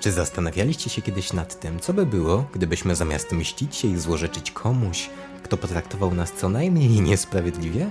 Czy 0.00 0.12
zastanawialiście 0.12 0.90
się 0.90 1.02
kiedyś 1.02 1.32
nad 1.32 1.60
tym, 1.60 1.80
co 1.80 1.92
by 1.92 2.06
było, 2.06 2.44
gdybyśmy 2.52 2.96
zamiast 2.96 3.32
mścić 3.32 3.76
się 3.76 3.88
i 3.88 3.98
złorzeczyć 3.98 4.50
komuś, 4.50 5.10
kto 5.42 5.56
potraktował 5.56 6.14
nas 6.14 6.32
co 6.32 6.48
najmniej 6.48 7.00
niesprawiedliwie, 7.10 7.90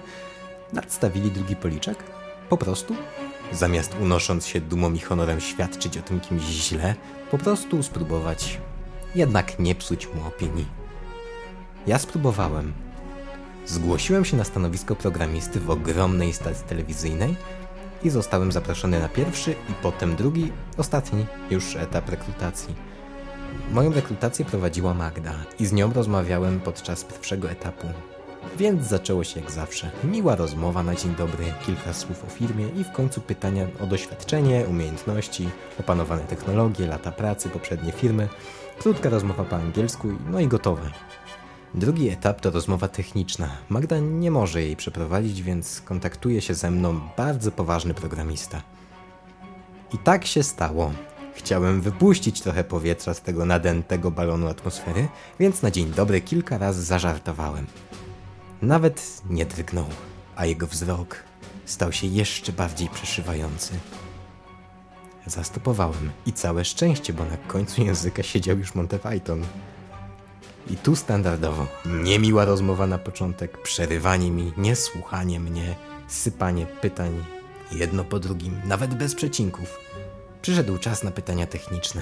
nadstawili 0.73 1.31
drugi 1.31 1.55
policzek? 1.55 2.03
Po 2.49 2.57
prostu? 2.57 2.95
Zamiast 3.51 3.95
unosząc 4.01 4.47
się 4.47 4.61
dumą 4.61 4.93
i 4.93 4.99
honorem 4.99 5.41
świadczyć 5.41 5.97
o 5.97 6.01
tym 6.01 6.19
kimś 6.19 6.43
źle, 6.43 6.95
po 7.31 7.37
prostu 7.37 7.83
spróbować 7.83 8.59
jednak 9.15 9.59
nie 9.59 9.75
psuć 9.75 10.07
mu 10.13 10.27
opinii. 10.27 10.65
Ja 11.87 11.99
spróbowałem. 11.99 12.73
Zgłosiłem 13.65 14.25
się 14.25 14.37
na 14.37 14.43
stanowisko 14.43 14.95
programisty 14.95 15.59
w 15.59 15.69
ogromnej 15.69 16.33
stacji 16.33 16.65
telewizyjnej 16.65 17.35
i 18.03 18.09
zostałem 18.09 18.51
zaproszony 18.51 18.99
na 18.99 19.09
pierwszy 19.09 19.51
i 19.51 19.73
potem 19.81 20.15
drugi, 20.15 20.51
ostatni 20.77 21.25
już 21.49 21.75
etap 21.75 22.09
rekrutacji. 22.09 22.75
Moją 23.71 23.93
rekrutację 23.93 24.45
prowadziła 24.45 24.93
Magda 24.93 25.33
i 25.59 25.65
z 25.65 25.73
nią 25.73 25.93
rozmawiałem 25.93 26.59
podczas 26.59 27.03
pierwszego 27.03 27.49
etapu. 27.49 27.87
Więc 28.57 28.87
zaczęło 28.87 29.23
się 29.23 29.39
jak 29.39 29.51
zawsze. 29.51 29.91
Miła 30.03 30.35
rozmowa 30.35 30.83
na 30.83 30.95
dzień 30.95 31.15
dobry, 31.15 31.45
kilka 31.65 31.93
słów 31.93 32.23
o 32.25 32.27
firmie 32.27 32.67
i 32.69 32.83
w 32.83 32.91
końcu 32.91 33.21
pytania 33.21 33.67
o 33.79 33.87
doświadczenie, 33.87 34.65
umiejętności, 34.69 35.49
opanowane 35.79 36.23
technologie, 36.23 36.87
lata 36.87 37.11
pracy, 37.11 37.49
poprzednie 37.49 37.91
firmy. 37.91 38.27
Krótka 38.79 39.09
rozmowa 39.09 39.43
po 39.43 39.55
angielsku, 39.55 40.07
no 40.29 40.39
i 40.39 40.47
gotowe. 40.47 40.91
Drugi 41.77 42.09
etap 42.09 42.41
to 42.41 42.51
rozmowa 42.51 42.87
techniczna. 42.87 43.49
Magda 43.69 43.99
nie 43.99 44.31
może 44.31 44.61
jej 44.61 44.75
przeprowadzić, 44.75 45.43
więc 45.43 45.81
kontaktuje 45.81 46.41
się 46.41 46.53
ze 46.53 46.71
mną 46.71 46.99
bardzo 47.17 47.51
poważny 47.51 47.93
programista. 47.93 48.61
I 49.93 49.97
tak 49.97 50.25
się 50.25 50.43
stało. 50.43 50.91
Chciałem 51.35 51.81
wypuścić 51.81 52.41
trochę 52.41 52.63
powietrza 52.63 53.13
z 53.13 53.21
tego 53.21 53.45
nadętego 53.45 54.11
balonu 54.11 54.47
atmosfery, 54.47 55.07
więc 55.39 55.61
na 55.61 55.71
dzień 55.71 55.91
dobry 55.91 56.21
kilka 56.21 56.57
razy 56.57 56.83
zażartowałem. 56.83 57.67
Nawet 58.61 59.21
nie 59.29 59.45
drgnął, 59.45 59.85
a 60.35 60.45
jego 60.45 60.67
wzrok 60.67 61.23
stał 61.65 61.91
się 61.91 62.07
jeszcze 62.07 62.53
bardziej 62.53 62.89
przeszywający. 62.89 63.73
Zastopowałem 65.25 66.11
i 66.25 66.33
całe 66.33 66.65
szczęście, 66.65 67.13
bo 67.13 67.25
na 67.25 67.37
końcu 67.37 67.81
języka 67.81 68.23
siedział 68.23 68.57
już 68.57 68.75
Monty 68.75 68.99
Python. 68.99 69.45
I 70.69 70.75
tu 70.77 70.95
standardowo 70.95 71.67
niemiła 71.85 72.45
rozmowa 72.45 72.87
na 72.87 72.97
początek, 72.97 73.61
przerywanie 73.61 74.31
mi, 74.31 74.53
niesłuchanie 74.57 75.39
mnie, 75.39 75.75
sypanie 76.07 76.65
pytań 76.65 77.25
jedno 77.71 78.03
po 78.03 78.19
drugim, 78.19 78.61
nawet 78.65 78.93
bez 78.93 79.15
przecinków. 79.15 79.79
Przyszedł 80.41 80.77
czas 80.77 81.03
na 81.03 81.11
pytania 81.11 81.47
techniczne. 81.47 82.01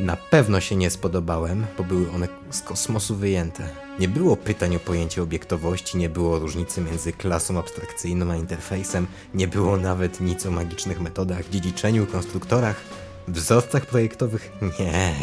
Na 0.00 0.16
pewno 0.16 0.60
się 0.60 0.76
nie 0.76 0.90
spodobałem, 0.90 1.66
bo 1.78 1.84
były 1.84 2.10
one 2.10 2.28
z 2.50 2.62
kosmosu 2.62 3.16
wyjęte. 3.16 3.68
Nie 3.98 4.08
było 4.08 4.36
pytań 4.36 4.76
o 4.76 4.78
pojęcie 4.78 5.22
obiektowości, 5.22 5.98
nie 5.98 6.08
było 6.08 6.38
różnicy 6.38 6.80
między 6.80 7.12
klasą 7.12 7.58
abstrakcyjną 7.58 8.32
a 8.32 8.36
interfejsem, 8.36 9.06
nie 9.34 9.48
było 9.48 9.76
nawet 9.76 10.20
nic 10.20 10.46
o 10.46 10.50
magicznych 10.50 11.00
metodach, 11.00 11.48
dziedziczeniu, 11.48 12.06
konstruktorach, 12.06 12.80
wzorcach 13.28 13.86
projektowych. 13.86 14.52
Nie, 14.80 15.14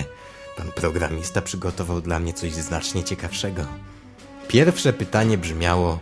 pan 0.57 0.71
programista 0.71 1.41
przygotował 1.41 2.01
dla 2.01 2.19
mnie 2.19 2.33
coś 2.33 2.53
znacznie 2.53 3.03
ciekawszego. 3.03 3.65
Pierwsze 4.47 4.93
pytanie 4.93 5.37
brzmiało: 5.37 5.99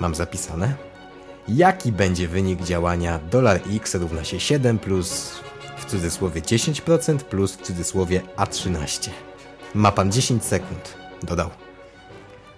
Mam 0.00 0.14
zapisane? 0.14 0.74
Jaki 1.48 1.92
będzie 1.92 2.28
wynik 2.28 2.62
działania 2.62 3.20
$x 3.76 3.94
równa 3.94 4.24
się 4.24 4.40
7 4.40 4.78
plus 4.78 5.30
w 5.78 5.84
cudzysłowie 5.84 6.40
10% 6.40 7.18
plus 7.18 7.52
w 7.52 7.62
cudzysłowie 7.62 8.22
A13. 8.36 9.10
Ma 9.74 9.92
pan 9.92 10.12
10 10.12 10.44
sekund, 10.44 10.94
dodał. 11.22 11.50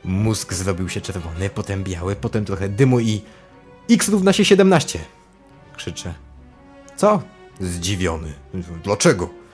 Mózg 0.05 0.53
zrobił 0.53 0.89
się 0.89 1.01
czerwony, 1.01 1.51
potem 1.51 1.85
biały, 1.85 2.17
potem 2.17 2.45
trochę 2.45 2.69
dymu 2.69 3.01
i... 3.01 3.23
X 3.91 4.09
równa 4.09 4.33
się 4.33 4.45
17! 4.45 4.99
Krzyczę. 5.77 6.15
Co? 6.97 7.23
Zdziwiony. 7.61 8.33
Dlaczego? 8.85 9.46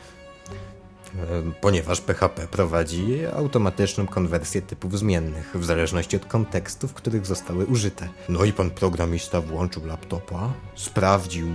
Ponieważ 1.60 2.00
PHP 2.00 2.48
prowadzi 2.48 3.26
automatyczną 3.36 4.06
konwersję 4.06 4.62
typów 4.62 4.98
zmiennych, 4.98 5.52
w 5.54 5.64
zależności 5.64 6.16
od 6.16 6.26
kontekstów, 6.26 6.90
w 6.90 6.94
których 6.94 7.26
zostały 7.26 7.66
użyte. 7.66 8.08
No 8.28 8.44
i 8.44 8.52
pan 8.52 8.70
programista 8.70 9.40
włączył 9.40 9.86
laptopa, 9.86 10.52
sprawdził 10.74 11.46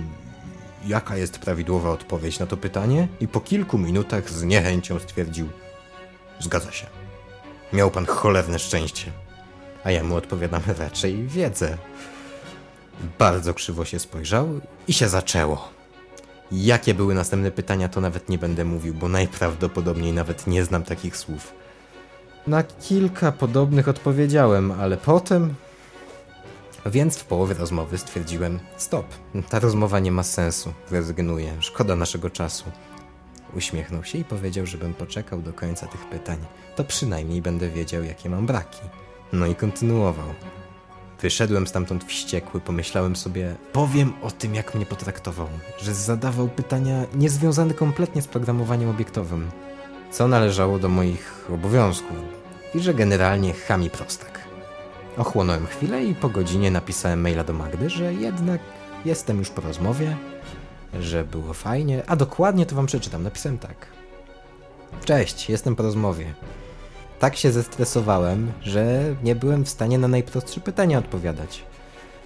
jaka 0.86 1.16
jest 1.16 1.38
prawidłowa 1.38 1.90
odpowiedź 1.90 2.38
na 2.38 2.46
to 2.46 2.56
pytanie 2.56 3.08
i 3.20 3.28
po 3.28 3.40
kilku 3.40 3.78
minutach 3.78 4.30
z 4.30 4.42
niechęcią 4.42 4.98
stwierdził: 4.98 5.48
Zgadza 6.40 6.72
się. 6.72 6.86
Miał 7.72 7.90
pan 7.90 8.06
cholerne 8.06 8.58
szczęście. 8.58 9.12
A 9.84 9.90
ja 9.90 10.04
mu 10.04 10.16
odpowiadam 10.16 10.62
raczej 10.78 11.26
wiedzę. 11.26 11.78
Bardzo 13.18 13.54
krzywo 13.54 13.84
się 13.84 13.98
spojrzał 13.98 14.60
i 14.88 14.92
się 14.92 15.08
zaczęło. 15.08 15.77
Jakie 16.52 16.94
były 16.94 17.14
następne 17.14 17.50
pytania, 17.50 17.88
to 17.88 18.00
nawet 18.00 18.28
nie 18.28 18.38
będę 18.38 18.64
mówił, 18.64 18.94
bo 18.94 19.08
najprawdopodobniej 19.08 20.12
nawet 20.12 20.46
nie 20.46 20.64
znam 20.64 20.82
takich 20.82 21.16
słów. 21.16 21.52
Na 22.46 22.62
kilka 22.62 23.32
podobnych 23.32 23.88
odpowiedziałem, 23.88 24.72
ale 24.72 24.96
potem 24.96 25.54
więc 26.86 27.18
w 27.18 27.24
połowie 27.24 27.54
rozmowy 27.54 27.98
stwierdziłem: 27.98 28.58
Stop, 28.76 29.06
ta 29.48 29.58
rozmowa 29.58 29.98
nie 29.98 30.12
ma 30.12 30.22
sensu, 30.22 30.72
rezygnuję, 30.90 31.52
szkoda 31.60 31.96
naszego 31.96 32.30
czasu. 32.30 32.64
Uśmiechnął 33.56 34.04
się 34.04 34.18
i 34.18 34.24
powiedział, 34.24 34.66
żebym 34.66 34.94
poczekał 34.94 35.42
do 35.42 35.52
końca 35.52 35.86
tych 35.86 36.06
pytań. 36.06 36.38
To 36.76 36.84
przynajmniej 36.84 37.42
będę 37.42 37.70
wiedział, 37.70 38.04
jakie 38.04 38.30
mam 38.30 38.46
braki. 38.46 38.80
No 39.32 39.46
i 39.46 39.54
kontynuował. 39.54 40.26
Wyszedłem 41.20 41.66
stamtąd 41.66 42.04
wściekły, 42.04 42.60
pomyślałem 42.60 43.16
sobie, 43.16 43.54
powiem 43.72 44.12
o 44.22 44.30
tym, 44.30 44.54
jak 44.54 44.74
mnie 44.74 44.86
potraktował, 44.86 45.48
że 45.78 45.94
zadawał 45.94 46.48
pytania 46.48 47.04
niezwiązane 47.14 47.74
kompletnie 47.74 48.22
z 48.22 48.28
programowaniem 48.28 48.90
obiektowym, 48.90 49.50
co 50.10 50.28
należało 50.28 50.78
do 50.78 50.88
moich 50.88 51.46
obowiązków 51.54 52.16
i 52.74 52.80
że 52.80 52.94
generalnie 52.94 53.52
chami 53.52 53.90
prostak. 53.90 54.40
Ochłonąłem 55.16 55.66
chwilę 55.66 56.04
i 56.04 56.14
po 56.14 56.28
godzinie 56.28 56.70
napisałem 56.70 57.20
maila 57.20 57.44
do 57.44 57.52
Magdy, 57.52 57.90
że 57.90 58.14
jednak 58.14 58.60
jestem 59.04 59.38
już 59.38 59.50
po 59.50 59.60
rozmowie, 59.60 60.16
że 61.00 61.24
było 61.24 61.54
fajnie, 61.54 62.02
a 62.06 62.16
dokładnie 62.16 62.66
to 62.66 62.76
wam 62.76 62.86
przeczytam. 62.86 63.22
Napisałem 63.22 63.58
tak. 63.58 63.86
Cześć, 65.04 65.50
jestem 65.50 65.76
po 65.76 65.82
rozmowie. 65.82 66.34
Tak 67.18 67.36
się 67.36 67.52
zestresowałem, 67.52 68.52
że 68.62 69.14
nie 69.22 69.34
byłem 69.34 69.64
w 69.64 69.68
stanie 69.68 69.98
na 69.98 70.08
najprostsze 70.08 70.60
pytania 70.60 70.98
odpowiadać. 70.98 71.64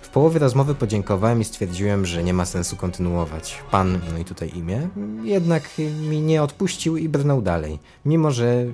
W 0.02 0.08
połowie 0.08 0.38
rozmowy 0.38 0.74
podziękowałem 0.74 1.40
i 1.40 1.44
stwierdziłem, 1.44 2.06
że 2.06 2.24
nie 2.24 2.34
ma 2.34 2.44
sensu 2.44 2.76
kontynuować. 2.76 3.58
Pan, 3.70 4.00
no 4.12 4.18
i 4.18 4.24
tutaj 4.24 4.50
imię, 4.54 4.88
jednak 5.22 5.70
mi 6.10 6.20
nie 6.20 6.42
odpuścił 6.42 6.96
i 6.96 7.08
brnął 7.08 7.42
dalej, 7.42 7.78
mimo 8.04 8.30
że 8.30 8.64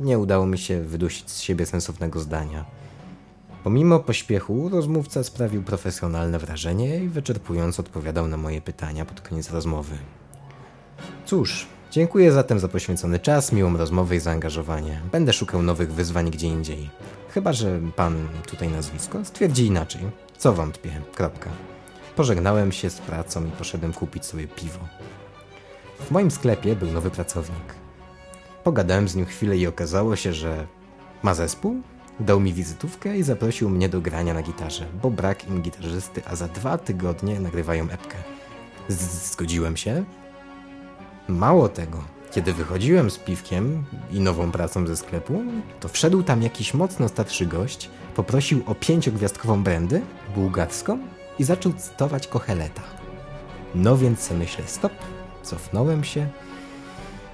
nie 0.00 0.18
udało 0.18 0.46
mi 0.46 0.58
się 0.58 0.82
wydusić 0.82 1.30
z 1.30 1.40
siebie 1.40 1.66
sensownego 1.66 2.20
zdania. 2.20 2.64
Pomimo 3.64 4.00
pośpiechu, 4.00 4.68
rozmówca 4.68 5.24
sprawił 5.24 5.62
profesjonalne 5.62 6.38
wrażenie 6.38 6.96
i 7.04 7.08
wyczerpująco 7.08 7.82
odpowiadał 7.82 8.28
na 8.28 8.36
moje 8.36 8.60
pytania 8.60 9.04
pod 9.04 9.20
koniec 9.20 9.50
rozmowy. 9.50 9.98
Cóż, 11.26 11.66
dziękuję 11.94 12.32
zatem 12.32 12.58
za 12.58 12.68
poświęcony 12.68 13.18
czas, 13.18 13.52
miłą 13.52 13.76
rozmowę 13.76 14.16
i 14.16 14.20
zaangażowanie. 14.20 15.00
Będę 15.12 15.32
szukał 15.32 15.62
nowych 15.62 15.92
wyzwań 15.92 16.30
gdzie 16.30 16.46
indziej. 16.46 16.90
Chyba, 17.30 17.52
że 17.52 17.80
pan 17.96 18.28
tutaj 18.46 18.68
nazwisko 18.68 19.24
stwierdzi 19.24 19.66
inaczej. 19.66 20.00
Co 20.38 20.52
wątpię. 20.52 20.90
Kropka. 21.14 21.50
Pożegnałem 22.16 22.72
się 22.72 22.90
z 22.90 22.98
pracą 22.98 23.46
i 23.46 23.50
poszedłem 23.50 23.92
kupić 23.92 24.24
sobie 24.24 24.48
piwo. 24.48 24.78
W 26.00 26.10
moim 26.10 26.30
sklepie 26.30 26.76
był 26.76 26.90
nowy 26.90 27.10
pracownik. 27.10 27.74
Pogadałem 28.64 29.08
z 29.08 29.16
nim 29.16 29.26
chwilę 29.26 29.56
i 29.56 29.66
okazało 29.66 30.16
się, 30.16 30.32
że 30.32 30.66
ma 31.22 31.34
zespół, 31.34 31.82
Dał 32.20 32.40
mi 32.40 32.52
wizytówkę 32.52 33.18
i 33.18 33.22
zaprosił 33.22 33.70
mnie 33.70 33.88
do 33.88 34.00
grania 34.00 34.34
na 34.34 34.42
gitarze, 34.42 34.86
bo 35.02 35.10
brak 35.10 35.48
im 35.48 35.62
gitarzysty, 35.62 36.22
a 36.26 36.36
za 36.36 36.48
dwa 36.48 36.78
tygodnie 36.78 37.40
nagrywają 37.40 37.90
epkę. 37.90 38.16
Z 38.88 39.32
Zgodziłem 39.32 39.76
się. 39.76 40.04
Mało 41.28 41.68
tego, 41.68 42.02
kiedy 42.32 42.52
wychodziłem 42.52 43.10
z 43.10 43.18
piwkiem 43.18 43.84
i 44.12 44.20
nową 44.20 44.52
pracą 44.52 44.86
ze 44.86 44.96
sklepu, 44.96 45.42
to 45.80 45.88
wszedł 45.88 46.22
tam 46.22 46.42
jakiś 46.42 46.74
mocno 46.74 47.08
starszy 47.08 47.46
gość, 47.46 47.90
poprosił 48.16 48.62
o 48.66 48.74
pięciogwiazdkową 48.74 49.62
brandy, 49.62 50.02
bułgarską 50.34 50.98
i 51.38 51.44
zaczął 51.44 51.72
cytować 51.72 52.26
Kocheleta. 52.26 52.82
No 53.74 53.96
więc 53.96 54.20
sobie 54.20 54.40
myślę, 54.40 54.64
stop, 54.66 54.92
cofnąłem 55.42 56.04
się, 56.04 56.28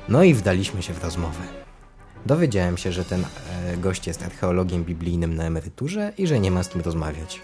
no 0.08 0.22
i 0.22 0.34
wdaliśmy 0.34 0.82
się 0.82 0.94
w 0.94 1.04
rozmowę. 1.04 1.42
Dowiedziałem 2.26 2.76
się, 2.76 2.92
że 2.92 3.04
ten 3.04 3.24
e, 3.24 3.76
gość 3.76 4.06
jest 4.06 4.22
archeologiem 4.22 4.84
biblijnym 4.84 5.34
na 5.34 5.44
emeryturze 5.44 6.12
i 6.18 6.26
że 6.26 6.40
nie 6.40 6.50
ma 6.50 6.62
z 6.62 6.68
kim 6.68 6.80
rozmawiać. 6.80 7.40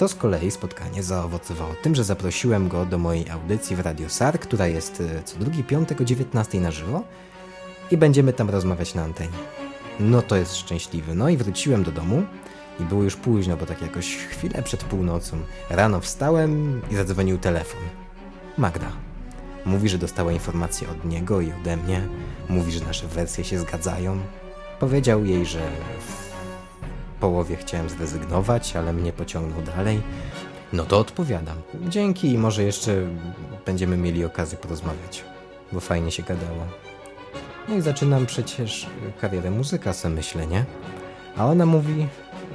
To 0.00 0.08
z 0.08 0.14
kolei 0.14 0.50
spotkanie 0.50 1.02
zaowocowało 1.02 1.74
tym, 1.82 1.94
że 1.94 2.04
zaprosiłem 2.04 2.68
go 2.68 2.86
do 2.86 2.98
mojej 2.98 3.30
audycji 3.30 3.76
w 3.76 3.80
Radio 3.80 4.08
SAR, 4.08 4.40
która 4.40 4.66
jest 4.66 5.00
e, 5.00 5.22
co 5.22 5.38
drugi 5.38 5.64
piątek 5.64 6.00
o 6.00 6.04
19 6.04 6.60
na 6.60 6.70
żywo 6.70 7.02
i 7.90 7.96
będziemy 7.96 8.32
tam 8.32 8.50
rozmawiać 8.50 8.94
na 8.94 9.02
antenie. 9.02 9.38
No 10.00 10.22
to 10.22 10.36
jest 10.36 10.56
szczęśliwy. 10.56 11.14
No 11.14 11.28
i 11.28 11.36
wróciłem 11.36 11.82
do 11.82 11.92
domu 11.92 12.22
i 12.80 12.82
było 12.82 13.02
już 13.02 13.16
późno, 13.16 13.56
bo 13.56 13.66
tak 13.66 13.82
jakoś 13.82 14.16
chwilę 14.16 14.62
przed 14.62 14.84
północą. 14.84 15.36
Rano 15.70 16.00
wstałem 16.00 16.82
i 16.90 16.96
zadzwonił 16.96 17.38
telefon. 17.38 17.80
Magda. 18.58 18.92
Mówi, 19.64 19.88
że 19.88 19.98
dostała 19.98 20.32
informację 20.32 20.88
od 20.88 21.04
niego 21.04 21.40
i 21.40 21.52
ode 21.52 21.76
mnie. 21.76 22.08
Mówi, 22.48 22.72
że 22.72 22.84
nasze 22.84 23.06
wersje 23.06 23.44
się 23.44 23.58
zgadzają. 23.58 24.20
Powiedział 24.78 25.24
jej, 25.24 25.46
że 25.46 25.60
połowie 27.20 27.56
chciałem 27.56 27.88
zrezygnować, 27.88 28.76
ale 28.76 28.92
mnie 28.92 29.12
pociągnął 29.12 29.62
dalej. 29.62 30.00
No 30.72 30.84
to 30.84 30.98
odpowiadam. 30.98 31.56
Dzięki 31.88 32.32
i 32.32 32.38
może 32.38 32.62
jeszcze 32.62 33.06
będziemy 33.66 33.96
mieli 33.96 34.24
okazję 34.24 34.58
porozmawiać, 34.58 35.24
bo 35.72 35.80
fajnie 35.80 36.10
się 36.10 36.22
gadało. 36.22 36.66
No 37.68 37.76
i 37.76 37.80
zaczynam 37.80 38.26
przecież 38.26 38.86
karierę 39.20 39.50
muzyka, 39.50 39.92
se 39.92 40.08
myślę, 40.08 40.46
nie? 40.46 40.64
A 41.36 41.46
ona 41.46 41.66
mówi, 41.66 42.06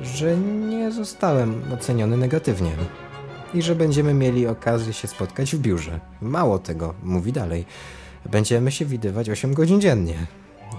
że 0.04 0.38
nie 0.38 0.92
zostałem 0.92 1.62
oceniony 1.74 2.18
negatywnie 2.18 2.72
i 3.54 3.62
że 3.62 3.76
będziemy 3.76 4.14
mieli 4.14 4.48
okazję 4.48 4.94
się 4.94 5.08
spotkać 5.08 5.56
w 5.56 5.60
biurze. 5.60 6.00
Mało 6.22 6.60
tego, 6.60 6.94
mówi 7.04 7.32
dalej, 7.32 7.66
będziemy 8.26 8.72
się 8.72 8.86
widywać 8.86 9.30
8 9.30 9.54
godzin 9.54 9.82
dziennie. 9.82 10.28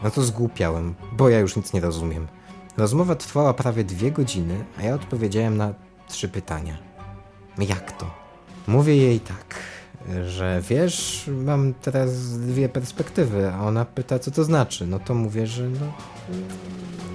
No 0.02 0.10
to 0.10 0.22
zgłupiałem, 0.22 0.94
bo 1.12 1.28
ja 1.28 1.38
już 1.38 1.56
nic 1.56 1.72
nie 1.72 1.80
rozumiem. 1.80 2.28
Rozmowa 2.76 3.14
trwała 3.14 3.54
prawie 3.54 3.84
dwie 3.84 4.12
godziny, 4.12 4.64
a 4.78 4.82
ja 4.82 4.94
odpowiedziałem 4.94 5.56
na 5.56 5.74
trzy 6.08 6.28
pytania. 6.28 6.78
Jak 7.58 7.92
to? 7.92 8.10
Mówię 8.66 8.96
jej 8.96 9.20
tak, 9.20 9.54
że 10.26 10.62
wiesz, 10.68 11.30
mam 11.44 11.74
teraz 11.74 12.38
dwie 12.38 12.68
perspektywy, 12.68 13.52
a 13.52 13.62
ona 13.62 13.84
pyta, 13.84 14.18
co 14.18 14.30
to 14.30 14.44
znaczy. 14.44 14.86
No 14.86 14.98
to 14.98 15.14
mówię, 15.14 15.46
że 15.46 15.68
no, 15.68 15.92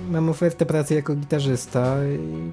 mam 0.10 0.30
ofertę 0.30 0.66
pracy 0.66 0.94
jako 0.94 1.16
gitarzysta 1.16 1.96
i... 2.06 2.52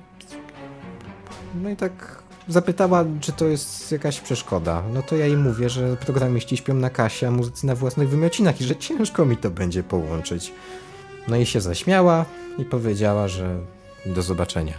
No 1.63 1.71
i 1.71 1.77
tak 1.77 2.23
zapytała, 2.49 3.05
czy 3.21 3.33
to 3.33 3.45
jest 3.45 3.93
jakaś 3.93 4.21
przeszkoda. 4.21 4.83
No 4.95 5.03
to 5.03 5.17
ja 5.17 5.27
jej 5.27 5.37
mówię, 5.37 5.71
że 5.71 5.97
programiści 5.97 6.57
śpią 6.57 6.75
na 6.75 6.91
kasie, 6.91 7.29
a 7.29 7.31
muzycy 7.31 7.67
na 7.67 7.75
własnych 7.75 8.09
wymiocinach 8.09 8.61
i 8.61 8.65
że 8.65 8.77
ciężko 8.77 9.25
mi 9.25 9.37
to 9.37 9.51
będzie 9.51 9.83
połączyć. 9.83 10.53
No 11.29 11.37
i 11.37 11.47
się 11.47 11.61
zaśmiała 11.61 12.25
i 12.59 12.65
powiedziała, 12.65 13.29
że 13.29 13.59
do 14.07 14.23
zobaczenia. 14.23 14.75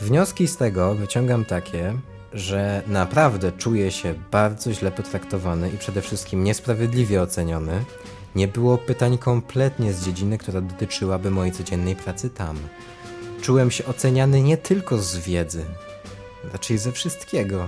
Wnioski 0.00 0.48
z 0.48 0.56
tego 0.56 0.94
wyciągam 0.94 1.44
takie, 1.44 1.94
że 2.32 2.82
naprawdę 2.86 3.52
czuję 3.52 3.90
się 3.90 4.14
bardzo 4.30 4.72
źle 4.72 4.92
potraktowany 4.92 5.70
i 5.70 5.78
przede 5.78 6.02
wszystkim 6.02 6.44
niesprawiedliwie 6.44 7.22
oceniony. 7.22 7.84
Nie 8.34 8.48
było 8.48 8.78
pytań 8.78 9.18
kompletnie 9.18 9.92
z 9.92 10.04
dziedziny, 10.04 10.38
która 10.38 10.60
dotyczyłaby 10.60 11.30
mojej 11.30 11.52
codziennej 11.52 11.96
pracy 11.96 12.30
tam. 12.30 12.58
Czułem 13.42 13.70
się 13.70 13.86
oceniany 13.86 14.42
nie 14.42 14.56
tylko 14.56 14.98
z 14.98 15.16
wiedzy, 15.16 15.64
raczej 16.52 16.78
ze 16.78 16.92
wszystkiego. 16.92 17.66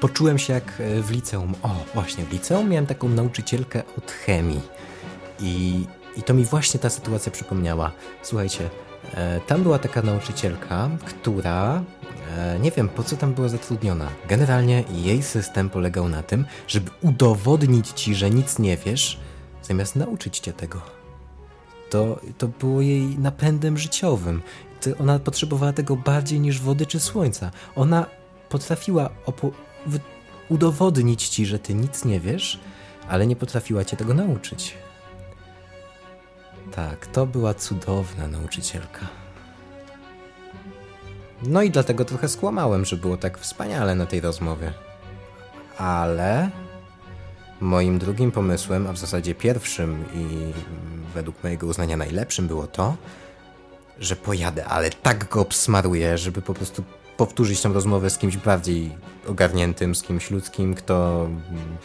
Poczułem 0.00 0.38
się 0.38 0.52
jak 0.52 0.80
e, 0.80 1.02
w 1.02 1.10
liceum. 1.10 1.54
O, 1.62 1.76
właśnie, 1.94 2.24
w 2.24 2.32
liceum 2.32 2.68
miałem 2.68 2.86
taką 2.86 3.08
nauczycielkę 3.08 3.82
od 3.98 4.10
chemii. 4.10 4.60
I, 5.40 5.86
i 6.16 6.22
to 6.22 6.34
mi 6.34 6.44
właśnie 6.44 6.80
ta 6.80 6.90
sytuacja 6.90 7.32
przypomniała. 7.32 7.92
Słuchajcie, 8.22 8.70
e, 9.14 9.40
tam 9.40 9.62
była 9.62 9.78
taka 9.78 10.02
nauczycielka, 10.02 10.90
która 11.04 11.82
e, 12.36 12.58
nie 12.58 12.70
wiem 12.70 12.88
po 12.88 13.04
co 13.04 13.16
tam 13.16 13.34
była 13.34 13.48
zatrudniona. 13.48 14.08
Generalnie 14.28 14.84
jej 14.92 15.22
system 15.22 15.70
polegał 15.70 16.08
na 16.08 16.22
tym, 16.22 16.44
żeby 16.68 16.90
udowodnić 17.02 17.88
ci, 17.88 18.14
że 18.14 18.30
nic 18.30 18.58
nie 18.58 18.76
wiesz, 18.76 19.20
zamiast 19.62 19.96
nauczyć 19.96 20.38
cię 20.38 20.52
tego. 20.52 20.80
To, 21.90 22.20
to 22.38 22.48
było 22.48 22.80
jej 22.80 23.18
napędem 23.18 23.78
życiowym 23.78 24.42
ona 25.00 25.18
potrzebowała 25.18 25.72
tego 25.72 25.96
bardziej 25.96 26.40
niż 26.40 26.60
wody 26.60 26.86
czy 26.86 27.00
słońca. 27.00 27.50
Ona 27.76 28.06
potrafiła 28.48 29.10
udowodnić 30.48 31.28
ci, 31.28 31.46
że 31.46 31.58
ty 31.58 31.74
nic 31.74 32.04
nie 32.04 32.20
wiesz, 32.20 32.60
ale 33.08 33.26
nie 33.26 33.36
potrafiła 33.36 33.84
cię 33.84 33.96
tego 33.96 34.14
nauczyć. 34.14 34.74
Tak, 36.88 37.06
to 37.06 37.26
była 37.26 37.54
cudowna 37.54 38.28
nauczycielka. 38.28 39.00
No 41.42 41.62
i 41.62 41.70
dlatego 41.70 42.04
trochę 42.04 42.28
skłamałem, 42.28 42.84
że 42.84 42.96
było 42.96 43.16
tak 43.16 43.38
wspaniale 43.38 43.94
na 43.94 44.06
tej 44.06 44.20
rozmowie. 44.20 44.72
Ale 45.78 46.50
moim 47.60 47.98
drugim 47.98 48.32
pomysłem, 48.32 48.86
a 48.86 48.92
w 48.92 48.98
zasadzie 48.98 49.34
pierwszym 49.34 50.04
i 50.14 50.52
według 51.14 51.42
mojego 51.42 51.66
uznania 51.66 51.96
najlepszym 51.96 52.46
było 52.46 52.66
to, 52.66 52.96
że 53.98 54.16
pojadę, 54.16 54.64
ale 54.64 54.90
tak 54.90 55.28
go 55.28 55.40
obsmaruję, 55.40 56.18
żeby 56.18 56.42
po 56.42 56.54
prostu 56.54 56.84
powtórzyć 57.16 57.60
tą 57.60 57.72
rozmowę 57.72 58.10
z 58.10 58.18
kimś 58.18 58.36
bardziej 58.36 58.90
ogarniętym, 59.26 59.94
z 59.94 60.02
kimś 60.02 60.30
ludzkim, 60.30 60.74
kto 60.74 61.28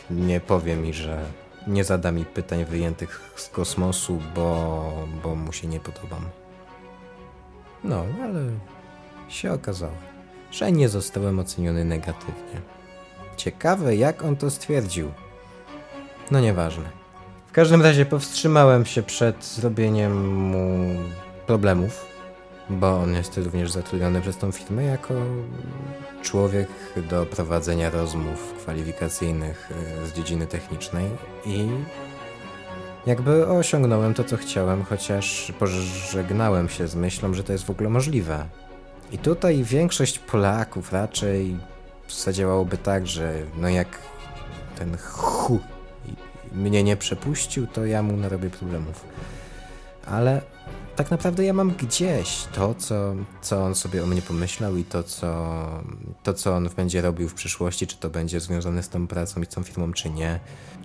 nie 0.10 0.40
powie 0.40 0.76
mi, 0.76 0.94
że 0.94 1.26
nie 1.68 1.84
zada 1.84 2.12
mi 2.12 2.26
pytań 2.26 2.66
wyjętych 2.66 3.34
z 3.36 3.50
kosmosu, 3.50 4.22
bo, 4.36 5.08
bo 5.24 5.36
mu 5.36 5.54
się 5.54 5.68
nie 5.68 5.80
podobam. 5.80 6.30
No, 7.84 8.06
ale 8.24 8.42
się 9.30 9.54
okazało, 9.54 9.98
że 10.52 10.72
nie 10.72 10.90
zostałem 10.90 11.40
oceniony 11.40 11.86
negatywnie. 11.86 12.62
Ciekawe, 13.38 13.96
jak 13.96 14.24
on 14.24 14.36
to 14.36 14.52
stwierdził. 14.52 15.12
No 16.32 16.40
nieważne. 16.40 16.84
W 17.48 17.52
każdym 17.52 17.82
razie 17.82 18.06
powstrzymałem 18.06 18.86
się 18.86 19.04
przed 19.04 19.46
zrobieniem 19.46 20.28
mu 20.28 20.88
problemów, 21.48 22.06
bo 22.70 22.98
on 22.98 23.14
jest 23.14 23.38
również 23.38 23.72
zatrudniony 23.72 24.22
przez 24.22 24.38
tą 24.38 24.52
firmę 24.52 24.84
jako 24.84 25.14
człowiek 26.22 26.68
do 27.10 27.26
prowadzenia 27.26 27.90
rozmów 27.90 28.54
kwalifikacyjnych 28.58 29.72
e, 30.04 30.08
z 30.08 30.14
dziedziny 30.14 30.48
technicznej 30.48 31.06
i 31.46 31.68
jakby 33.06 33.48
osiągnąłem 33.48 34.14
to, 34.14 34.24
co 34.24 34.38
chciałem, 34.38 34.84
chociaż 34.84 35.54
pożegnałem 35.60 36.70
się 36.70 36.88
z 36.88 36.96
myślą, 36.96 37.34
że 37.34 37.44
to 37.44 37.52
jest 37.52 37.66
w 37.66 37.70
ogóle 37.70 37.90
możliwe. 37.90 38.46
I 39.12 39.18
tutaj 39.18 39.64
większość 39.64 40.20
Polaków 40.20 40.94
raczej 40.94 41.58
zadziałałoby 42.10 42.78
tak, 42.78 43.08
że 43.08 43.34
no 43.58 43.70
jak 43.70 43.88
ten 44.76 44.98
hu 44.98 45.60
mnie 46.52 46.84
nie 46.84 46.98
przepuścił, 46.98 47.68
to 47.68 47.86
ja 47.86 48.04
mu 48.04 48.18
narobię 48.18 48.50
problemów. 48.50 49.06
Ale 50.06 50.42
tak 50.96 51.12
naprawdę 51.12 51.46
ja 51.46 51.54
mam 51.54 51.72
gdzieś 51.72 52.46
to, 52.54 52.76
co, 52.76 53.16
co 53.42 53.64
on 53.64 53.76
sobie 53.76 54.04
o 54.04 54.08
mnie 54.08 54.22
pomyślał 54.22 54.78
i 54.78 54.84
to 54.84 55.04
co, 55.04 55.56
to, 56.24 56.34
co 56.34 56.56
on 56.56 56.70
będzie 56.76 57.02
robił 57.02 57.30
w 57.30 57.34
przyszłości, 57.34 57.88
czy 57.88 57.98
to 57.98 58.10
będzie 58.10 58.40
związane 58.40 58.84
z 58.84 58.90
tą 58.90 59.08
pracą 59.08 59.42
i 59.42 59.46
z 59.46 59.50
tą 59.50 59.64
firmą, 59.64 59.94
czy 59.94 60.10
nie. 60.10 60.40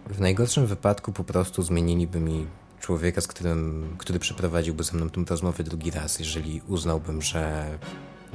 W 0.06 0.20
najgorszym 0.20 0.66
wypadku 0.66 1.12
po 1.12 1.24
prostu 1.24 1.62
zmieniliby 1.62 2.20
mi 2.20 2.46
człowieka, 2.80 3.20
z 3.20 3.26
którym, 3.26 3.88
który 3.98 4.18
przeprowadziłby 4.18 4.84
ze 4.84 4.96
mną 4.96 5.10
tę 5.10 5.20
rozmowę 5.28 5.64
drugi 5.64 5.90
raz, 5.90 6.18
jeżeli 6.18 6.62
uznałbym, 6.68 7.22
że, 7.22 7.78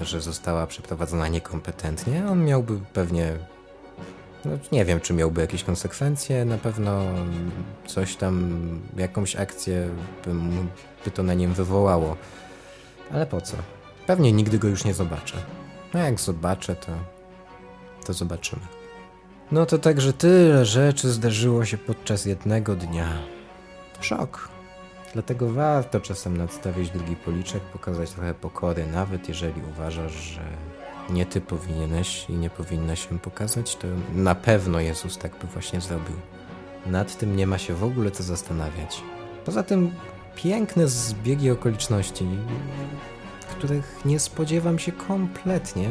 że 0.02 0.22
została 0.22 0.68
przeprowadzona 0.68 1.28
niekompetentnie. 1.28 2.28
On 2.30 2.46
miałby 2.46 2.80
pewnie 2.94 3.38
no, 4.46 4.52
nie 4.72 4.86
wiem, 4.86 5.00
czy 5.00 5.14
miałby 5.14 5.42
jakieś 5.42 5.64
konsekwencje, 5.64 6.46
na 6.46 6.58
pewno 6.58 7.02
coś 7.88 8.16
tam, 8.16 8.54
jakąś 8.98 9.36
akcję 9.36 9.90
by, 10.26 10.32
by 11.06 11.12
to 11.12 11.24
na 11.24 11.34
nim 11.34 11.54
wywołało. 11.54 12.18
Ale 13.14 13.26
po 13.26 13.42
co? 13.42 13.58
Pewnie 14.08 14.32
nigdy 14.32 14.60
go 14.60 14.68
już 14.68 14.86
nie 14.86 14.94
zobaczę. 14.94 15.38
No 15.94 16.00
jak 16.00 16.20
zobaczę, 16.20 16.76
to, 16.76 16.92
to 18.06 18.14
zobaczymy. 18.14 18.62
No 19.52 19.66
to 19.66 19.78
także 19.78 20.14
tyle 20.14 20.66
rzeczy 20.66 21.10
zdarzyło 21.10 21.66
się 21.66 21.78
podczas 21.78 22.26
jednego 22.26 22.76
dnia. 22.76 23.08
Szok. 24.02 24.50
Dlatego 25.14 25.50
warto 25.50 26.00
czasem 26.00 26.38
nadstawić 26.38 26.90
drugi 26.90 27.16
policzek, 27.16 27.64
pokazać 27.64 28.12
trochę 28.12 28.34
pokory, 28.34 28.88
nawet 28.88 29.30
jeżeli 29.30 29.62
uważasz, 29.70 30.14
że 30.14 30.42
nie 31.10 31.26
ty 31.26 31.42
powinieneś 31.42 32.26
i 32.30 32.34
nie 32.34 32.50
powinnaś 32.50 33.10
się 33.10 33.20
pokazać, 33.20 33.76
to 33.76 33.88
na 34.14 34.36
pewno 34.36 34.80
Jezus 34.80 35.18
tak 35.18 35.32
by 35.42 35.48
właśnie 35.48 35.82
zrobił. 35.82 36.16
Nad 36.86 37.18
tym 37.18 37.36
nie 37.36 37.48
ma 37.48 37.58
się 37.58 37.74
w 37.74 37.84
ogóle 37.84 38.12
co 38.12 38.24
zastanawiać. 38.24 39.02
Poza 39.46 39.64
tym 39.64 39.92
piękne 40.36 40.88
zbiegi 40.88 41.52
okoliczności, 41.52 42.26
których 43.52 44.06
nie 44.06 44.20
spodziewam 44.20 44.80
się 44.80 44.92
kompletnie, 44.92 45.90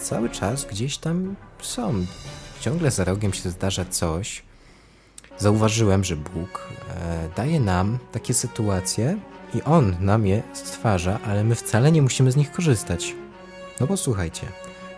cały 0.00 0.30
czas 0.30 0.64
gdzieś 0.64 0.98
tam 0.98 1.34
są. 1.62 2.06
Ciągle 2.60 2.90
za 2.90 3.04
rogiem 3.04 3.32
się 3.32 3.50
zdarza 3.50 3.84
coś. 3.84 4.42
Zauważyłem, 5.38 6.04
że 6.04 6.16
Bóg 6.16 6.68
e, 6.88 7.28
daje 7.36 7.60
nam 7.60 7.98
takie 8.12 8.34
sytuacje 8.34 9.16
i 9.54 9.62
On 9.62 9.96
nam 10.00 10.26
je 10.26 10.42
stwarza, 10.52 11.18
ale 11.26 11.44
my 11.44 11.54
wcale 11.54 11.92
nie 11.92 12.02
musimy 12.02 12.32
z 12.32 12.36
nich 12.36 12.52
korzystać. 12.52 13.14
No 13.80 13.86
bo 13.86 13.96
słuchajcie, 13.96 14.46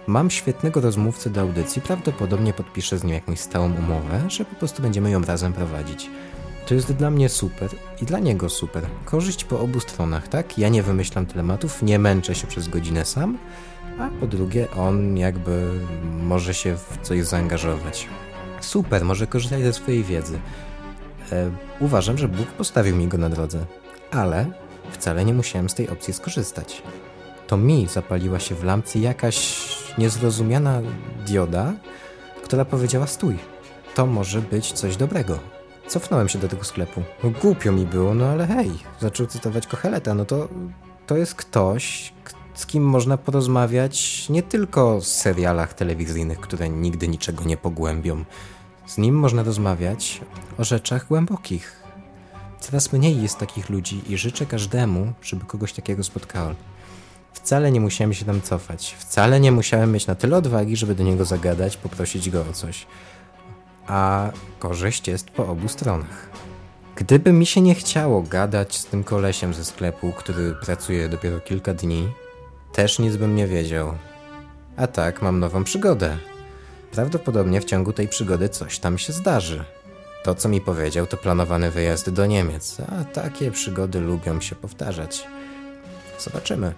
Mam 0.07 0.31
świetnego 0.31 0.81
rozmówcę 0.81 1.31
do 1.31 1.41
audycji, 1.41 1.83
prawdopodobnie 1.83 2.53
podpiszę 2.53 2.99
z 2.99 3.05
nim 3.05 3.15
jakąś 3.15 3.41
stałą 3.41 3.73
umowę, 3.75 4.21
że 4.29 4.45
po 4.45 4.55
prostu 4.55 4.83
będziemy 4.83 5.11
ją 5.11 5.23
razem 5.23 5.53
prowadzić. 5.53 6.11
To 6.67 6.75
jest 6.75 6.93
dla 6.93 7.11
mnie 7.11 7.29
super 7.29 7.71
i 8.03 8.05
dla 8.05 8.19
niego 8.19 8.49
super. 8.49 8.87
Korzyść 9.05 9.45
po 9.45 9.61
obu 9.61 9.81
stronach, 9.81 10.29
tak? 10.29 10.59
Ja 10.59 10.69
nie 10.69 10.83
wymyślam 10.83 11.27
tematów, 11.27 11.83
nie 11.83 11.99
męczę 11.99 12.35
się 12.35 12.47
przez 12.47 12.69
godzinę 12.69 13.05
sam, 13.05 13.39
a 13.99 14.09
po 14.21 14.27
drugie 14.27 14.71
on 14.71 15.17
jakby 15.17 15.71
może 16.23 16.55
się 16.55 16.77
w 16.77 16.99
coś 17.03 17.25
zaangażować. 17.25 18.09
Super, 18.61 19.05
może 19.05 19.27
korzystać 19.27 19.63
ze 19.63 19.73
swojej 19.73 20.05
wiedzy. 20.05 20.39
E, 21.33 21.51
uważam, 21.81 22.19
że 22.19 22.29
Bóg 22.29 22.47
postawił 22.47 22.97
mi 22.97 23.09
go 23.09 23.19
na 23.19 23.29
drodze, 23.29 23.67
ale 24.11 24.47
wcale 24.91 25.25
nie 25.25 25.35
musiałem 25.35 25.69
z 25.69 25.75
tej 25.75 25.89
opcji 25.89 26.15
skorzystać. 26.15 26.83
To 27.47 27.57
mi 27.57 27.87
zapaliła 27.87 28.41
się 28.41 28.55
w 28.55 28.65
lampce 28.65 28.99
jakaś 28.99 29.67
niezrozumiana 29.99 30.83
dioda, 31.27 31.73
która 32.45 32.65
powiedziała 32.65 33.07
stój. 33.07 33.39
To 33.95 34.07
może 34.07 34.41
być 34.41 34.73
coś 34.73 34.97
dobrego. 34.97 35.39
Cofnąłem 35.87 36.29
się 36.29 36.39
do 36.39 36.49
tego 36.49 36.65
sklepu. 36.65 37.03
No, 37.25 37.31
głupio 37.31 37.73
mi 37.73 37.87
było, 37.87 38.15
no 38.15 38.27
ale 38.27 38.47
hej, 38.47 38.71
zaczął 39.01 39.27
cytować 39.27 39.67
Kocheleta, 39.67 40.15
no 40.15 40.25
to 40.25 40.49
to 41.07 41.17
jest 41.17 41.35
ktoś, 41.35 42.13
z 42.55 42.67
kim 42.67 42.85
można 42.85 43.17
porozmawiać 43.17 44.29
nie 44.29 44.43
tylko 44.43 44.97
o 44.97 45.01
serialach 45.01 45.75
telewizyjnych, 45.75 46.41
które 46.41 46.69
nigdy 46.69 47.09
niczego 47.09 47.45
nie 47.45 47.57
pogłębią. 47.57 48.25
Z 48.87 48.99
nim 48.99 49.15
można 49.15 49.43
rozmawiać 49.43 50.21
o 50.59 50.65
rzeczach 50.65 51.09
głębokich. 51.09 51.83
Coraz 52.61 52.93
mniej 52.93 53.23
jest 53.23 53.39
takich 53.39 53.71
ludzi 53.71 54.03
i 54.09 54.19
życzę 54.19 54.47
każdemu, 54.47 55.13
żeby 55.23 55.47
kogoś 55.47 55.73
takiego 55.73 56.05
spotkał. 56.05 56.55
Wcale 57.35 57.73
nie 57.73 57.81
musiałem 57.81 58.15
się 58.15 58.25
tam 58.25 58.41
cofać. 58.41 58.97
Wcale 58.99 59.41
nie 59.41 59.53
musiałem 59.53 59.93
mieć 59.93 60.07
na 60.07 60.15
tyle 60.15 60.37
odwagi, 60.37 60.77
żeby 60.77 60.95
do 60.95 61.05
niego 61.05 61.25
zagadać, 61.25 61.77
poprosić 61.77 62.31
go 62.31 62.45
o 62.51 62.53
coś. 62.53 62.87
A 63.87 64.31
korzyść 64.59 65.09
jest 65.09 65.31
po 65.31 65.47
obu 65.47 65.69
stronach. 65.69 66.29
Gdyby 66.97 67.33
mi 67.33 67.47
się 67.47 67.61
nie 67.61 67.75
chciało 67.75 68.23
gadać 68.23 68.79
z 68.79 68.87
tym 68.87 69.05
kolesiem 69.05 69.55
ze 69.55 69.65
sklepu, 69.65 70.13
który 70.13 70.55
pracuje 70.55 71.09
dopiero 71.09 71.41
kilka 71.41 71.75
dni, 71.75 72.09
też 72.73 72.99
nic 72.99 73.17
bym 73.17 73.37
nie 73.37 73.47
wiedział. 73.47 73.95
A 74.77 74.87
tak, 74.87 75.23
mam 75.23 75.41
nową 75.41 75.65
przygodę. 75.65 76.17
Prawdopodobnie 76.93 77.61
w 77.61 77.65
ciągu 77.65 77.93
tej 77.93 78.09
przygody 78.09 78.49
coś 78.49 78.79
tam 78.79 78.99
się 78.99 79.13
zdarzy. 79.13 79.65
To, 80.25 80.35
co 80.35 80.49
mi 80.49 80.61
powiedział, 80.61 81.07
to 81.07 81.17
planowany 81.17 81.71
wyjazd 81.71 82.11
do 82.11 82.27
Niemiec, 82.27 82.77
a 82.81 83.05
takie 83.05 83.51
przygody 83.51 84.01
lubią 84.01 84.41
się 84.41 84.57
powtarzać. 84.57 85.27
Zobaczymy. 86.19 86.75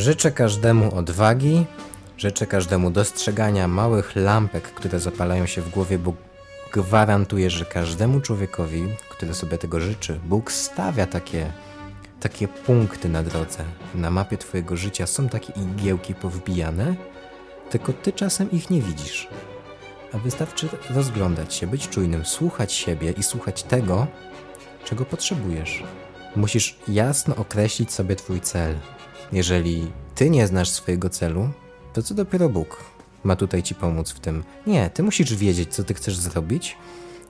Życzę 0.00 0.30
każdemu 0.30 0.94
odwagi, 0.94 1.66
życzę 2.16 2.46
każdemu 2.46 2.90
dostrzegania 2.90 3.68
małych 3.68 4.16
lampek, 4.16 4.62
które 4.62 5.00
zapalają 5.00 5.46
się 5.46 5.62
w 5.62 5.70
głowie, 5.70 5.98
bo 5.98 6.14
gwarantuję, 6.72 7.50
że 7.50 7.64
każdemu 7.64 8.20
człowiekowi, 8.20 8.88
który 9.10 9.34
sobie 9.34 9.58
tego 9.58 9.80
życzy, 9.80 10.20
Bóg 10.24 10.52
stawia 10.52 11.06
takie, 11.06 11.52
takie 12.20 12.48
punkty 12.48 13.08
na 13.08 13.22
drodze. 13.22 13.64
Na 13.94 14.10
mapie 14.10 14.38
Twojego 14.38 14.76
życia 14.76 15.06
są 15.06 15.28
takie 15.28 15.52
igiełki 15.52 16.14
powbijane, 16.14 16.94
tylko 17.70 17.92
Ty 17.92 18.12
czasem 18.12 18.50
ich 18.50 18.70
nie 18.70 18.82
widzisz. 18.82 19.28
A 20.12 20.18
wystarczy 20.18 20.68
rozglądać 20.90 21.54
się, 21.54 21.66
być 21.66 21.88
czujnym, 21.88 22.24
słuchać 22.24 22.72
siebie 22.72 23.10
i 23.10 23.22
słuchać 23.22 23.62
tego, 23.62 24.06
czego 24.84 25.04
potrzebujesz. 25.04 25.82
Musisz 26.36 26.76
jasno 26.88 27.36
określić 27.36 27.92
sobie 27.92 28.16
Twój 28.16 28.40
cel, 28.40 28.74
jeżeli 29.32 29.92
ty 30.14 30.30
nie 30.30 30.46
znasz 30.46 30.70
swojego 30.70 31.10
celu, 31.10 31.48
to 31.92 32.02
co 32.02 32.14
dopiero 32.14 32.48
Bóg 32.48 32.76
ma 33.24 33.36
tutaj 33.36 33.62
ci 33.62 33.74
pomóc 33.74 34.10
w 34.10 34.20
tym? 34.20 34.44
Nie, 34.66 34.90
ty 34.90 35.02
musisz 35.02 35.34
wiedzieć, 35.34 35.74
co 35.74 35.84
ty 35.84 35.94
chcesz 35.94 36.16
zrobić. 36.16 36.76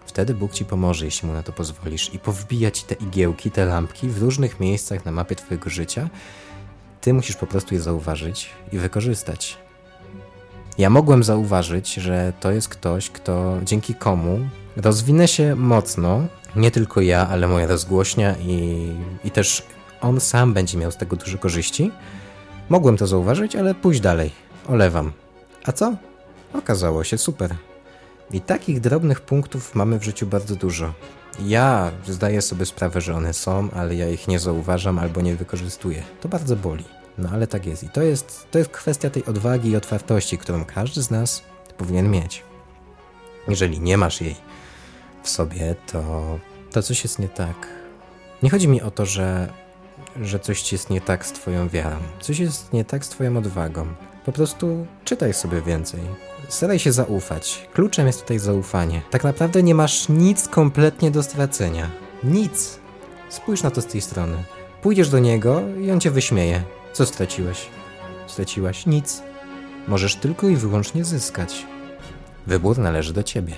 Wtedy 0.07 0.35
Bóg 0.35 0.53
ci 0.53 0.65
pomoże, 0.65 1.05
jeśli 1.05 1.29
mu 1.29 1.35
na 1.35 1.43
to 1.43 1.53
pozwolisz, 1.53 2.15
i 2.15 2.19
powbija 2.19 2.71
ci 2.71 2.85
te 2.85 2.95
igiełki, 2.95 3.51
te 3.51 3.65
lampki 3.65 4.09
w 4.09 4.23
różnych 4.23 4.61
miejscach 4.61 5.05
na 5.05 5.13
mapie 5.13 5.37
twojego 5.37 5.71
życia. 5.71 6.09
Ty 7.01 7.15
musisz 7.15 7.37
po 7.37 7.47
prostu 7.47 7.75
je 7.75 7.81
zauważyć 7.81 8.51
i 8.73 8.79
wykorzystać. 8.79 9.59
Ja 10.79 10.91
mogłem 10.91 11.25
zauważyć, 11.25 11.95
że 11.95 12.33
to 12.41 12.51
jest 12.51 12.69
ktoś, 12.69 13.11
kto 13.11 13.59
dzięki 13.65 13.95
komu 13.95 14.39
rozwinę 14.77 15.29
się 15.29 15.55
mocno, 15.57 16.27
nie 16.57 16.71
tylko 16.71 17.01
ja, 17.01 17.29
ale 17.29 17.49
moja 17.49 17.67
rozgłośnia 17.67 18.35
i, 18.37 18.91
i 19.25 19.31
też 19.31 19.63
on 20.01 20.21
sam 20.21 20.55
będzie 20.55 20.79
miał 20.79 20.91
z 20.91 20.97
tego 20.97 21.17
duże 21.17 21.39
korzyści. 21.39 21.93
Mogłem 22.69 22.97
to 22.97 23.07
zauważyć, 23.07 23.57
ale 23.57 23.75
pójść 23.75 24.01
dalej. 24.01 24.31
Olewam. 24.69 25.13
A 25.65 25.73
co? 25.73 25.95
Okazało 26.53 27.05
się 27.05 27.19
super. 27.19 27.55
I 28.33 28.41
takich 28.41 28.81
drobnych 28.81 29.21
punktów 29.21 29.75
mamy 29.75 29.99
w 29.99 30.05
życiu 30.05 30.27
bardzo 30.27 30.57
dużo. 30.57 30.93
Ja 31.45 31.91
zdaję 32.07 32.43
sobie 32.43 32.67
sprawę, 32.67 33.01
że 33.01 33.15
one 33.15 33.33
są, 33.35 33.69
ale 33.71 33.95
ja 33.95 34.11
ich 34.11 34.29
nie 34.29 34.39
zauważam 34.39 34.99
albo 34.99 35.21
nie 35.21 35.37
wykorzystuję. 35.37 36.03
To 36.21 36.29
bardzo 36.29 36.57
boli. 36.57 36.85
No 37.19 37.29
ale 37.33 37.47
tak 37.47 37.67
jest. 37.67 37.85
I 37.85 37.89
to 37.89 38.03
jest, 38.03 38.47
to 38.51 38.59
jest 38.59 38.71
kwestia 38.71 39.11
tej 39.11 39.25
odwagi 39.25 39.71
i 39.71 39.77
otwartości, 39.77 40.39
którą 40.39 40.65
każdy 40.65 41.03
z 41.03 41.11
nas 41.11 41.43
powinien 41.79 42.11
mieć. 42.11 42.43
Jeżeli 43.49 43.81
nie 43.81 43.97
masz 43.97 44.21
jej 44.21 44.37
w 45.23 45.29
sobie, 45.29 45.75
to, 45.93 46.39
to 46.71 46.83
coś 46.83 47.05
jest 47.05 47.19
nie 47.19 47.29
tak. 47.29 47.69
Nie 48.43 48.51
chodzi 48.51 48.69
mi 48.69 48.83
o 48.83 48.91
to, 48.91 49.07
że 49.07 49.53
że 50.23 50.41
coś 50.41 50.73
jest 50.73 50.91
nie 50.91 51.01
tak 51.01 51.27
z 51.27 51.33
Twoją 51.33 51.69
wiarą, 51.69 51.97
coś 52.21 52.39
jest 52.39 52.73
nie 52.73 52.85
tak 52.85 53.05
z 53.05 53.09
Twoją 53.09 53.37
odwagą. 53.37 53.87
Po 54.25 54.33
prostu 54.33 54.87
czytaj 55.05 55.35
sobie 55.35 55.63
więcej. 55.63 56.01
Staraj 56.49 56.79
się 56.79 56.93
zaufać. 56.93 57.69
Kluczem 57.73 58.07
jest 58.07 58.21
tutaj 58.21 58.39
zaufanie. 58.39 59.03
Tak 59.11 59.25
naprawdę 59.25 59.63
nie 59.63 59.75
masz 59.75 60.09
nic 60.09 60.49
kompletnie 60.49 61.11
do 61.11 61.23
stracenia. 61.23 61.91
Nic. 62.25 62.81
Spójrz 63.29 63.63
na 63.63 63.71
to 63.71 63.81
z 63.81 63.87
tej 63.87 64.01
strony. 64.01 64.37
Pójdziesz 64.83 65.09
do 65.09 65.19
niego 65.19 65.63
i 65.81 65.91
on 65.91 66.01
cię 66.01 66.11
wyśmieje. 66.11 66.63
Co 66.93 67.07
straciłeś? 67.07 67.67
Straciłaś 68.27 68.87
nic. 68.87 69.23
Możesz 69.89 70.17
tylko 70.17 70.49
i 70.49 70.57
wyłącznie 70.57 71.05
zyskać. 71.05 71.67
Wybór 72.47 72.79
należy 72.79 73.13
do 73.13 73.23
ciebie. 73.23 73.55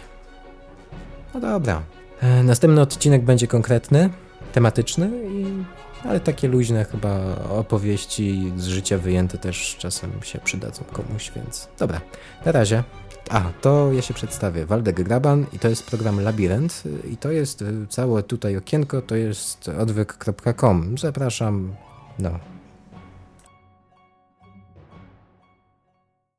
No 1.35 1.41
dobra. 1.41 1.83
E, 2.21 2.43
następny 2.43 2.81
odcinek 2.81 3.25
będzie 3.25 3.47
konkretny, 3.47 4.11
tematyczny 4.53 5.11
i 5.29 5.65
ale 6.05 6.21
takie 6.21 6.49
luźne 6.49 6.85
chyba 6.85 7.37
opowieści 7.49 8.53
z 8.57 8.67
życia 8.67 8.99
wyjęte 8.99 9.39
też 9.39 9.77
czasem 9.79 10.11
się 10.23 10.39
przydadzą 10.39 10.85
komuś, 10.85 11.33
więc 11.37 11.69
dobra. 11.79 12.01
Na 12.47 12.53
razie. 12.53 12.83
A, 13.31 13.43
to 13.61 13.93
ja 13.93 14.03
się 14.03 14.15
przedstawię. 14.15 14.67
Waldek 14.67 15.03
Graban 15.03 15.47
i 15.53 15.59
to 15.59 15.69
jest 15.69 15.87
program 15.87 16.21
Labirynt 16.21 16.83
i 17.13 17.17
to 17.17 17.31
jest 17.31 17.65
całe 17.89 18.23
tutaj 18.23 18.57
okienko, 18.57 19.03
to 19.03 19.17
jest 19.17 19.69
odwyk.com. 19.69 20.99
Zapraszam, 20.99 21.75
no, 22.19 22.39